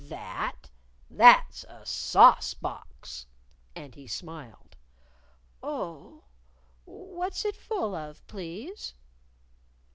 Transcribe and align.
"That? 0.09 0.71
That's 1.11 1.63
a 1.65 1.85
sauce 1.85 2.55
box." 2.55 3.27
And 3.75 3.93
he 3.93 4.07
smiled. 4.07 4.75
"Oh! 5.61 6.23
What's 6.85 7.45
it 7.45 7.55
full 7.55 7.93
of, 7.93 8.25
please?" 8.25 8.95